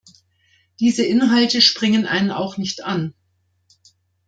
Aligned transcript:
Diese 0.79 1.05
Inhalte 1.05 1.61
springen 1.61 2.07
einen 2.07 2.31
auch 2.31 2.57
nicht 2.57 2.83
an. 2.83 3.13